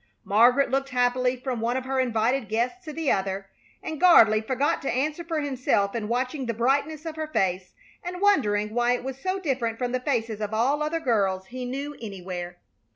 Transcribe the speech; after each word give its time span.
Margaret 0.23 0.71
looked 0.71 0.89
happily 0.89 1.35
from 1.35 1.61
one 1.61 1.77
of 1.77 1.85
her 1.85 1.99
invited 1.99 2.49
guests 2.49 2.83
to 2.85 2.91
the 2.91 3.11
other, 3.11 3.45
and 3.83 4.01
Gardley 4.01 4.41
forgot 4.41 4.81
to 4.81 4.91
answer 4.91 5.23
for 5.23 5.41
himself 5.41 5.93
in 5.93 6.07
watching 6.07 6.47
the 6.47 6.55
brightness 6.55 7.05
of 7.05 7.17
her 7.17 7.27
face, 7.27 7.73
and 8.03 8.19
wondering 8.19 8.73
why 8.73 8.93
it 8.93 9.03
was 9.03 9.19
so 9.21 9.39
different 9.39 9.77
from 9.77 9.91
the 9.91 9.99
faces 9.99 10.41
of 10.41 10.55
all 10.55 10.81
other 10.81 10.99
girls 10.99 11.45
he 11.45 11.65
knew 11.65 11.95
anywhere. 12.01 12.57